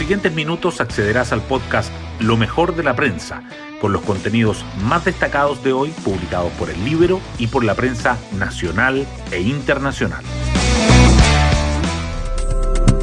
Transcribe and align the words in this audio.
siguientes 0.00 0.32
minutos 0.32 0.80
accederás 0.80 1.30
al 1.30 1.42
podcast 1.42 1.92
Lo 2.20 2.38
mejor 2.38 2.74
de 2.74 2.82
la 2.82 2.96
prensa, 2.96 3.42
con 3.82 3.92
los 3.92 4.00
contenidos 4.00 4.64
más 4.82 5.04
destacados 5.04 5.62
de 5.62 5.74
hoy 5.74 5.90
publicados 5.90 6.50
por 6.52 6.70
el 6.70 6.82
libro 6.86 7.20
y 7.36 7.48
por 7.48 7.64
la 7.64 7.74
prensa 7.74 8.16
nacional 8.38 9.06
e 9.30 9.42
internacional. 9.42 10.24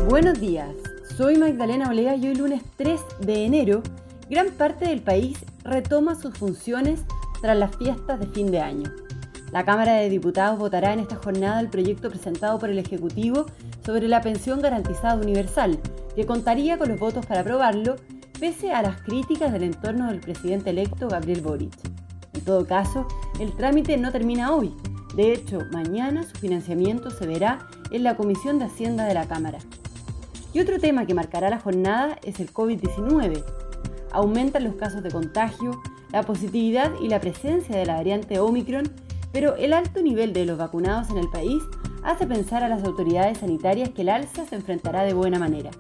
Buenos 0.10 0.40
días, 0.40 0.70
soy 1.16 1.38
Magdalena 1.38 1.88
Olea 1.88 2.16
y 2.16 2.30
hoy 2.30 2.36
lunes 2.36 2.64
3 2.78 3.00
de 3.20 3.46
enero, 3.46 3.84
gran 4.28 4.50
parte 4.50 4.86
del 4.86 5.02
país 5.02 5.38
retoma 5.64 6.16
sus 6.16 6.36
funciones 6.36 7.02
tras 7.44 7.58
las 7.58 7.76
fiestas 7.76 8.20
de 8.20 8.26
fin 8.26 8.50
de 8.50 8.60
año. 8.60 8.92
La 9.52 9.64
Cámara 9.64 9.94
de 9.94 10.10
Diputados 10.10 10.58
votará 10.58 10.94
en 10.94 11.00
esta 11.00 11.18
jornada 11.18 11.60
el 11.60 11.70
proyecto 11.70 12.10
presentado 12.10 12.58
por 12.58 12.72
el 12.72 12.80
Ejecutivo 12.80 13.46
sobre 13.88 14.10
la 14.10 14.20
pensión 14.20 14.60
garantizada 14.60 15.16
universal, 15.16 15.80
que 16.14 16.26
contaría 16.26 16.78
con 16.78 16.90
los 16.90 17.00
votos 17.00 17.26
para 17.26 17.40
aprobarlo, 17.40 17.96
pese 18.38 18.74
a 18.74 18.82
las 18.82 19.00
críticas 19.00 19.54
del 19.54 19.64
entorno 19.64 20.08
del 20.08 20.20
presidente 20.20 20.72
electo 20.72 21.08
Gabriel 21.08 21.40
Boric. 21.40 21.74
En 22.34 22.42
todo 22.42 22.68
caso, 22.68 23.08
el 23.40 23.56
trámite 23.56 23.96
no 23.96 24.12
termina 24.12 24.54
hoy. 24.54 24.76
De 25.16 25.32
hecho, 25.32 25.60
mañana 25.72 26.24
su 26.24 26.36
financiamiento 26.36 27.12
se 27.12 27.26
verá 27.26 27.60
en 27.92 28.04
la 28.04 28.18
Comisión 28.18 28.60
de 28.60 28.66
Hacienda 28.66 29.06
de 29.06 29.14
la 29.14 29.26
Cámara. 29.26 29.60
Y 30.52 30.60
otro 30.60 30.80
tema 30.80 31.06
que 31.06 31.14
marcará 31.14 31.50
la 31.50 31.60
jornada 31.60 32.20
es 32.24 32.42
el 32.42 32.54
COVID-19. 32.54 33.42
Aumentan 34.12 34.66
los 34.66 34.76
casos 34.76 35.02
de 35.02 35.12
contagio, 35.12 35.82
la 36.12 36.24
positividad 36.24 36.92
y 37.02 37.08
la 37.08 37.22
presencia 37.22 37.78
de 37.78 37.86
la 37.86 37.96
variante 37.96 38.38
Omicron 38.38 38.92
pero 39.32 39.56
el 39.56 39.74
alto 39.74 40.02
nivel 40.02 40.34
de 40.34 40.46
los 40.46 40.58
vacunados 40.58 41.10
en 41.10 41.18
el 41.18 41.30
país 41.30 41.62
hace 42.08 42.26
pensar 42.26 42.64
a 42.64 42.70
las 42.70 42.86
autoridades 42.86 43.40
sanitarias 43.40 43.90
que 43.90 44.02
el 44.02 44.10
alza 44.10 44.46
se 44.46 44.56
enfrentará 44.56 45.04
de 45.04 45.14
buena 45.14 45.40
manera. 45.40 45.72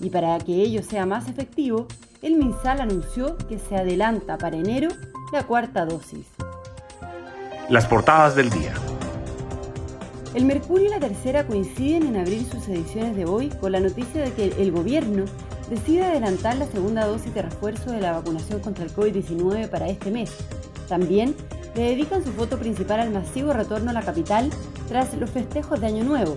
Y 0.00 0.10
para 0.10 0.36
que 0.40 0.54
ello 0.54 0.82
sea 0.82 1.06
más 1.06 1.28
efectivo, 1.28 1.86
el 2.20 2.34
MinSal 2.34 2.80
anunció 2.80 3.36
que 3.48 3.60
se 3.60 3.76
adelanta 3.76 4.38
para 4.38 4.56
enero 4.56 4.88
la 5.32 5.44
cuarta 5.44 5.86
dosis. 5.86 6.26
Las 7.68 7.86
portadas 7.86 8.34
del 8.34 8.50
día. 8.50 8.74
El 10.34 10.46
Mercurio 10.46 10.88
y 10.88 10.90
la 10.90 10.98
Tercera 10.98 11.46
coinciden 11.46 12.08
en 12.08 12.16
abrir 12.16 12.44
sus 12.44 12.66
ediciones 12.66 13.14
de 13.14 13.24
hoy 13.24 13.48
con 13.60 13.70
la 13.70 13.78
noticia 13.78 14.20
de 14.22 14.32
que 14.32 14.46
el 14.60 14.72
gobierno 14.72 15.26
decide 15.70 16.04
adelantar 16.04 16.56
la 16.56 16.66
segunda 16.66 17.06
dosis 17.06 17.32
de 17.34 17.42
refuerzo 17.42 17.92
de 17.92 18.00
la 18.00 18.10
vacunación 18.12 18.58
contra 18.58 18.84
el 18.84 18.92
COVID-19 18.92 19.68
para 19.68 19.86
este 19.88 20.10
mes. 20.10 20.32
También 20.88 21.36
le 21.76 21.82
dedican 21.82 22.24
su 22.24 22.32
foto 22.32 22.58
principal 22.58 22.98
al 22.98 23.10
masivo 23.10 23.52
retorno 23.52 23.90
a 23.90 23.94
la 23.94 24.02
capital 24.02 24.50
tras 24.92 25.14
los 25.14 25.30
festejos 25.30 25.80
de 25.80 25.86
Año 25.86 26.04
Nuevo. 26.04 26.36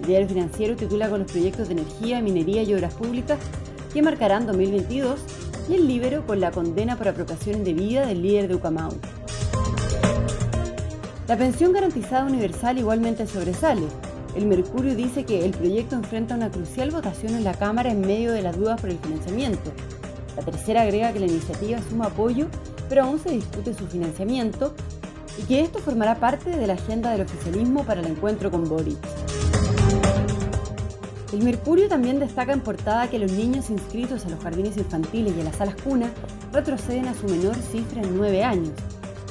El 0.00 0.06
diario 0.06 0.26
financiero 0.26 0.74
titula 0.74 1.08
con 1.08 1.20
los 1.20 1.30
proyectos 1.30 1.68
de 1.68 1.74
energía, 1.74 2.20
minería 2.20 2.64
y 2.64 2.74
obras 2.74 2.92
públicas 2.92 3.38
que 3.92 4.02
marcarán 4.02 4.48
2022 4.48 5.20
y 5.68 5.74
el 5.74 5.86
Libero 5.86 6.26
con 6.26 6.40
la 6.40 6.50
condena 6.50 6.96
por 6.96 7.06
apropiación 7.06 7.58
indebida 7.58 8.04
del 8.04 8.20
líder 8.20 8.48
de 8.48 8.56
Ucamau. 8.56 8.90
La 11.28 11.36
pensión 11.36 11.72
garantizada 11.72 12.26
universal 12.26 12.78
igualmente 12.78 13.28
sobresale. 13.28 13.86
El 14.34 14.46
Mercurio 14.46 14.96
dice 14.96 15.24
que 15.24 15.44
el 15.44 15.52
proyecto 15.52 15.94
enfrenta 15.94 16.34
una 16.34 16.50
crucial 16.50 16.90
votación 16.90 17.36
en 17.36 17.44
la 17.44 17.54
Cámara 17.54 17.92
en 17.92 18.00
medio 18.00 18.32
de 18.32 18.42
las 18.42 18.56
dudas 18.56 18.80
por 18.80 18.90
el 18.90 18.98
financiamiento. 18.98 19.70
La 20.36 20.42
tercera 20.42 20.82
agrega 20.82 21.12
que 21.12 21.20
la 21.20 21.26
iniciativa 21.26 21.78
suma 21.88 22.06
apoyo 22.06 22.48
pero 22.88 23.04
aún 23.04 23.18
se 23.18 23.30
discute 23.30 23.74
su 23.74 23.86
financiamiento 23.86 24.74
y 25.38 25.42
que 25.42 25.60
esto 25.60 25.78
formará 25.78 26.16
parte 26.16 26.50
de 26.50 26.66
la 26.66 26.74
agenda 26.74 27.10
del 27.10 27.22
oficialismo 27.22 27.84
para 27.84 28.00
el 28.00 28.06
encuentro 28.06 28.50
con 28.50 28.68
Boric. 28.68 28.98
El 31.32 31.42
Mercurio 31.42 31.88
también 31.88 32.20
destaca 32.20 32.52
en 32.52 32.60
portada 32.60 33.10
que 33.10 33.18
los 33.18 33.32
niños 33.32 33.68
inscritos 33.68 34.24
a 34.24 34.28
los 34.28 34.38
jardines 34.38 34.76
infantiles 34.76 35.34
y 35.36 35.40
a 35.40 35.44
las 35.44 35.56
salas 35.56 35.74
cuna 35.82 36.12
retroceden 36.52 37.08
a 37.08 37.14
su 37.14 37.26
menor 37.26 37.56
cifra 37.56 38.02
en 38.02 38.16
nueve 38.16 38.44
años. 38.44 38.72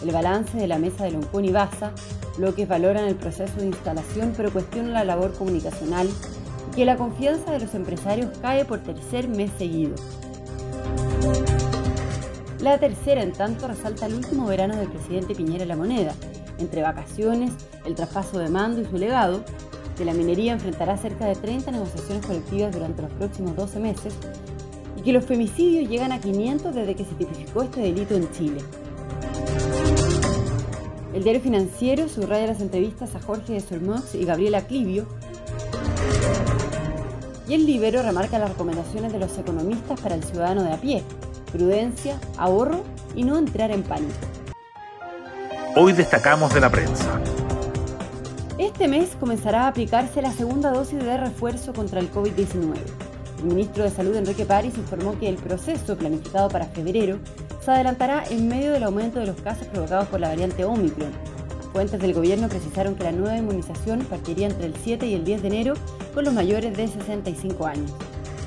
El 0.04 0.12
balance 0.12 0.58
de 0.58 0.68
la 0.68 0.80
mesa 0.80 1.06
de 1.06 1.12
Loncón 1.12 1.46
y 1.46 1.52
Baza, 1.52 1.94
bloques 2.38 2.68
valoran 2.68 3.06
el 3.06 3.16
proceso 3.16 3.56
de 3.58 3.68
instalación 3.68 4.34
pero 4.36 4.52
cuestionan 4.52 4.92
la 4.92 5.06
labor 5.06 5.34
comunicacional 5.34 6.10
y 6.74 6.76
que 6.76 6.84
la 6.84 6.98
confianza 6.98 7.54
de 7.54 7.60
los 7.60 7.74
empresarios 7.74 8.38
cae 8.42 8.66
por 8.66 8.80
tercer 8.80 9.30
mes 9.30 9.52
seguido. 9.58 9.96
La 12.64 12.78
tercera, 12.78 13.22
en 13.22 13.34
tanto, 13.34 13.68
resalta 13.68 14.06
el 14.06 14.14
último 14.14 14.46
verano 14.46 14.78
del 14.78 14.88
presidente 14.88 15.36
Piñera 15.36 15.66
la 15.66 15.76
moneda. 15.76 16.14
Entre 16.60 16.82
vacaciones, 16.82 17.52
el 17.84 17.94
traspaso 17.94 18.40
de 18.40 18.48
mando 18.48 18.80
y 18.80 18.86
su 18.86 18.98
legado, 18.98 19.44
que 19.98 20.06
la 20.06 20.14
minería 20.14 20.54
enfrentará 20.54 20.96
cerca 20.96 21.26
de 21.26 21.36
30 21.36 21.72
negociaciones 21.72 22.26
colectivas 22.26 22.74
durante 22.74 23.02
los 23.02 23.12
próximos 23.12 23.58
12 23.58 23.80
meses 23.82 24.14
y 24.96 25.02
que 25.02 25.12
los 25.12 25.26
femicidios 25.26 25.90
llegan 25.90 26.14
a 26.14 26.22
500 26.22 26.74
desde 26.74 26.96
que 26.96 27.04
se 27.04 27.16
tipificó 27.16 27.64
este 27.64 27.82
delito 27.82 28.16
en 28.16 28.32
Chile. 28.32 28.62
El 31.14 31.22
diario 31.22 31.42
financiero 31.42 32.08
subraya 32.08 32.48
las 32.48 32.62
entrevistas 32.62 33.14
a 33.16 33.22
Jorge 33.22 33.52
de 33.52 33.60
Sormox 33.60 34.16
y 34.16 34.24
Gabriela 34.24 34.62
Clivio 34.62 35.06
y 37.46 37.56
el 37.56 37.66
Libero 37.66 38.02
remarca 38.04 38.40
las 38.40 38.52
recomendaciones 38.52 39.12
de 39.12 39.20
los 39.20 39.38
economistas 39.38 40.00
para 40.00 40.16
el 40.16 40.24
ciudadano 40.24 40.64
de 40.64 40.72
a 40.72 40.78
pie, 40.78 41.04
prudencia, 41.54 42.20
ahorro 42.38 42.84
y 43.16 43.24
no 43.24 43.38
entrar 43.38 43.72
en 43.72 43.84
pánico. 43.84 44.14
Hoy 45.76 45.94
destacamos 45.94 46.54
de 46.54 46.60
la 46.60 46.70
prensa. 46.70 47.22
Este 48.58 48.88
mes 48.88 49.16
comenzará 49.20 49.64
a 49.64 49.68
aplicarse 49.68 50.22
la 50.22 50.34
segunda 50.34 50.72
dosis 50.72 51.04
de 51.04 51.18
refuerzo 51.18 51.74
contra 51.74 52.00
el 52.00 52.12
COVID-19. 52.12 52.74
El 53.40 53.46
ministro 53.46 53.84
de 53.84 53.92
Salud 53.92 54.16
Enrique 54.16 54.46
París 54.46 54.74
informó 54.78 55.18
que 55.20 55.30
el 55.30 55.36
proceso 55.36 55.96
planificado 55.96 56.50
para 56.50 56.66
febrero 56.66 57.20
se 57.64 57.72
adelantará 57.72 58.24
en 58.30 58.48
medio 58.48 58.72
del 58.72 58.84
aumento 58.84 59.20
de 59.20 59.28
los 59.28 59.40
casos 59.42 59.68
provocados 59.68 60.08
por 60.08 60.20
la 60.20 60.30
variante 60.30 60.66
Omicron. 60.66 61.12
Fuentes 61.72 62.00
del 62.00 62.14
gobierno 62.14 62.50
precisaron 62.50 62.96
que 62.96 63.04
la 63.04 63.12
nueva 63.12 63.38
inmunización 63.38 64.00
partiría 64.02 64.48
entre 64.48 64.68
el 64.68 64.76
7 64.76 65.06
y 65.08 65.16
el 65.16 65.24
10 65.24 65.42
de 65.42 65.48
enero 65.48 65.74
con 66.14 66.24
los 66.26 66.34
mayores 66.34 66.76
de 66.78 66.88
65 66.88 67.66
años. 67.66 67.92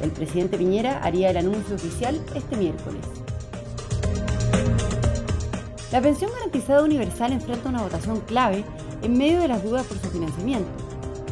El 0.03 0.11
presidente 0.11 0.59
Piñera 0.59 1.01
haría 1.03 1.31
el 1.31 1.37
anuncio 1.37 1.75
oficial 1.75 2.21
este 2.34 2.57
miércoles. 2.57 3.01
La 5.93 6.01
pensión 6.01 6.31
garantizada 6.33 6.83
universal 6.83 7.33
enfrenta 7.33 7.69
una 7.69 7.83
votación 7.83 8.21
clave 8.21 8.65
en 9.03 9.17
medio 9.17 9.41
de 9.41 9.49
las 9.49 9.62
dudas 9.62 9.87
por 9.87 9.99
su 9.99 10.09
financiamiento. 10.11 10.69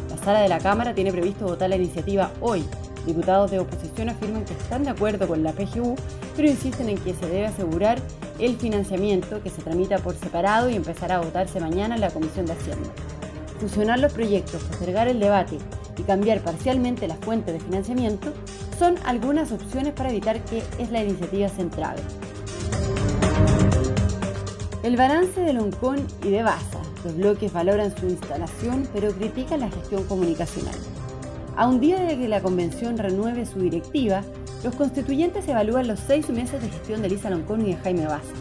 La 0.09 0.17
sala 0.17 0.39
de 0.39 0.49
la 0.49 0.59
Cámara 0.59 0.95
tiene 0.95 1.11
previsto 1.11 1.45
votar 1.45 1.69
la 1.69 1.75
iniciativa 1.75 2.31
hoy. 2.41 2.65
Diputados 3.05 3.51
de 3.51 3.59
oposición 3.59 4.09
afirman 4.09 4.45
que 4.45 4.53
están 4.53 4.83
de 4.83 4.89
acuerdo 4.89 5.27
con 5.27 5.43
la 5.43 5.51
PGU, 5.51 5.95
pero 6.35 6.49
insisten 6.49 6.89
en 6.89 6.97
que 6.97 7.13
se 7.13 7.27
debe 7.27 7.45
asegurar 7.45 7.99
el 8.39 8.57
financiamiento 8.57 9.43
que 9.43 9.49
se 9.49 9.61
tramita 9.61 9.99
por 9.99 10.15
separado 10.15 10.69
y 10.69 10.75
empezará 10.75 11.17
a 11.17 11.21
votarse 11.21 11.59
mañana 11.59 11.95
en 11.95 12.01
la 12.01 12.09
Comisión 12.09 12.45
de 12.45 12.53
Hacienda. 12.53 12.89
Fusionar 13.59 13.99
los 13.99 14.13
proyectos, 14.13 14.63
postergar 14.63 15.07
el 15.07 15.19
debate 15.19 15.57
y 15.97 16.03
cambiar 16.03 16.41
parcialmente 16.41 17.07
las 17.07 17.19
fuentes 17.19 17.53
de 17.53 17.59
financiamiento 17.59 18.33
son 18.77 18.95
algunas 19.05 19.51
opciones 19.51 19.93
para 19.93 20.09
evitar 20.09 20.43
que 20.45 20.63
es 20.79 20.91
la 20.91 21.03
iniciativa 21.03 21.49
central. 21.49 21.95
El 24.83 24.97
balance 24.97 25.41
de 25.41 25.53
Loncón 25.53 26.05
y 26.23 26.29
de 26.29 26.43
Baza. 26.43 26.79
Los 27.03 27.15
bloques 27.15 27.53
valoran 27.53 27.95
su 27.95 28.07
instalación 28.07 28.87
pero 28.93 29.11
critican 29.11 29.61
la 29.61 29.69
gestión 29.69 30.03
comunicacional. 30.03 30.75
A 31.55 31.67
un 31.67 31.79
día 31.79 31.99
de 32.01 32.17
que 32.17 32.27
la 32.27 32.41
convención 32.41 32.97
renueve 32.97 33.45
su 33.45 33.59
directiva, 33.59 34.23
los 34.63 34.75
constituyentes 34.75 35.47
evalúan 35.47 35.87
los 35.87 35.99
seis 35.99 36.29
meses 36.29 36.61
de 36.61 36.69
gestión 36.69 37.01
de 37.01 37.09
Lisa 37.09 37.29
Loncón 37.29 37.61
y 37.65 37.73
de 37.73 37.77
Jaime 37.77 38.07
Baza. 38.07 38.33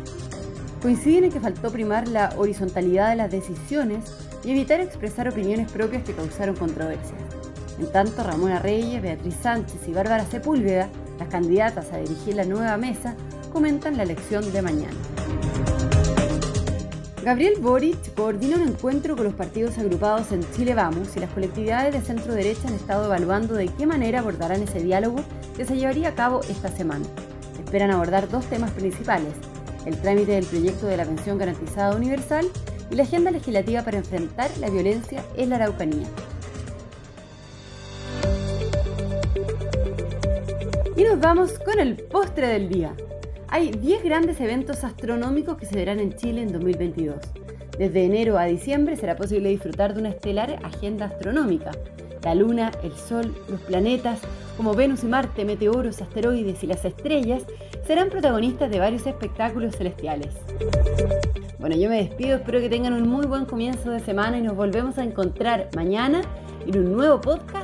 Coinciden 0.83 1.25
en 1.25 1.33
que 1.33 1.41
faltó 1.41 1.71
primar 1.71 2.09
la 2.09 2.35
horizontalidad 2.37 3.11
de 3.11 3.17
las 3.17 3.31
decisiones 3.31 4.05
y 4.45 4.51
evitar 4.51 4.81
expresar 4.81 5.29
opiniones 5.29 5.71
propias 5.71 6.03
que 6.03 6.13
causaron 6.13 6.57
controversias. 6.57 7.44
En 7.79 7.87
tanto, 7.91 8.23
Ramona 8.23 8.59
Reyes, 8.59 9.03
Beatriz 9.03 9.37
Sánchez 9.43 9.89
y 9.89 9.93
Bárbara 9.93 10.25
Sepúlveda, 10.25 10.89
las 11.19 11.29
candidatas 11.29 11.93
a 11.93 11.99
dirigir 11.99 12.37
la 12.37 12.45
nueva 12.45 12.77
mesa, 12.77 13.15
comentan 13.53 13.97
la 13.97 14.05
elección 14.05 14.53
de 14.53 14.63
mañana. 14.63 14.95
Gabriel 17.25 17.55
Boric 17.59 18.15
coordina 18.15 18.57
un 18.57 18.69
encuentro 18.69 19.17
con 19.17 19.25
los 19.25 19.33
partidos 19.33 19.79
agrupados 19.79 20.31
en 20.31 20.45
Chile 20.53 20.75
Vamos 20.75 21.17
y 21.17 21.21
las 21.21 21.31
colectividades 21.31 21.95
de 21.95 22.03
centro 22.03 22.35
derecha 22.35 22.69
han 22.69 22.75
estado 22.75 23.07
evaluando 23.07 23.55
de 23.55 23.69
qué 23.69 23.87
manera 23.87 24.21
abordarán 24.21 24.63
ese 24.63 24.81
diálogo 24.81 25.17
que 25.57 25.65
se 25.65 25.77
llevaría 25.77 26.11
a 26.11 26.15
cabo 26.15 26.43
esta 26.51 26.69
semana. 26.69 27.07
Esperan 27.59 27.93
abordar 27.93 28.29
dos 28.29 28.45
temas 28.45 28.73
principales, 28.73 29.33
el 29.87 29.97
trámite 29.97 30.33
del 30.33 30.45
proyecto 30.45 30.87
de 30.87 30.99
la 30.99 31.07
pensión 31.07 31.39
garantizada 31.39 31.97
universal 31.97 32.47
y 32.91 32.95
la 32.95 33.05
agenda 33.05 33.31
legislativa 33.31 33.83
para 33.83 33.99
enfrentar 33.99 34.51
la 34.59 34.69
violencia 34.69 35.25
en 35.37 35.49
la 35.49 35.57
Araucanía. 35.57 36.07
Y 40.97 41.03
nos 41.03 41.19
vamos 41.19 41.59
con 41.59 41.81
el 41.81 41.97
postre 41.97 42.47
del 42.47 42.69
día. 42.69 42.95
Hay 43.49 43.73
10 43.73 44.05
grandes 44.05 44.41
eventos 44.41 44.85
astronómicos 44.85 45.57
que 45.57 45.67
se 45.67 45.75
verán 45.75 45.99
en 45.99 46.15
Chile 46.15 46.43
en 46.43 46.53
2022. 46.53 47.17
Desde 47.79 48.05
enero 48.05 48.39
a 48.39 48.45
diciembre 48.45 48.97
será 48.97 49.17
posible 49.17 49.49
disfrutar 49.49 49.95
de 49.95 50.01
una 50.01 50.11
estelar 50.11 50.61
agenda 50.63 51.07
astronómica. 51.07 51.73
La 52.23 52.37
Luna, 52.37 52.71
el 52.85 52.93
Sol, 52.93 53.35
los 53.49 53.61
planetas, 53.63 54.21
como 54.57 54.75
Venus 54.75 55.03
y 55.03 55.07
Marte, 55.07 55.45
meteoros, 55.45 56.01
asteroides 56.01 56.63
y 56.63 56.69
las 56.69 56.85
estrellas, 56.85 57.43
serán 57.87 58.09
protagonistas 58.09 58.71
de 58.71 58.79
varios 58.79 59.07
espectáculos 59.07 59.77
celestiales. 59.77 60.35
Bueno, 61.59 61.77
yo 61.77 61.89
me 61.89 61.97
despido, 61.97 62.37
espero 62.37 62.61
que 62.61 62.69
tengan 62.69 62.93
un 62.93 63.09
muy 63.09 63.27
buen 63.27 63.47
comienzo 63.47 63.91
de 63.91 63.99
semana 64.01 64.39
y 64.39 64.43
nos 64.43 64.55
volvemos 64.55 64.99
a 64.99 65.03
encontrar 65.03 65.71
mañana 65.75 66.23
en 66.67 66.79
un 66.79 66.93
nuevo 66.93 67.21
podcast, 67.21 67.64